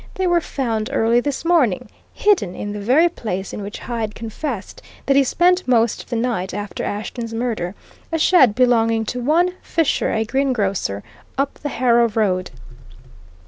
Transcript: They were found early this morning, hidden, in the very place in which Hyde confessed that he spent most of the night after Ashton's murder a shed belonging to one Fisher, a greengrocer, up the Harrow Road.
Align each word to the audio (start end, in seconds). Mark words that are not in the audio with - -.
They 0.15 0.25
were 0.25 0.41
found 0.41 0.89
early 0.91 1.19
this 1.19 1.45
morning, 1.45 1.87
hidden, 2.11 2.55
in 2.55 2.71
the 2.73 2.79
very 2.79 3.07
place 3.07 3.53
in 3.53 3.61
which 3.61 3.77
Hyde 3.77 4.15
confessed 4.15 4.81
that 5.05 5.15
he 5.15 5.23
spent 5.23 5.67
most 5.67 6.01
of 6.01 6.09
the 6.09 6.15
night 6.15 6.55
after 6.55 6.83
Ashton's 6.83 7.35
murder 7.35 7.75
a 8.11 8.17
shed 8.17 8.55
belonging 8.55 9.05
to 9.05 9.21
one 9.21 9.53
Fisher, 9.61 10.11
a 10.11 10.25
greengrocer, 10.25 11.03
up 11.37 11.59
the 11.61 11.69
Harrow 11.69 12.07
Road. 12.09 12.49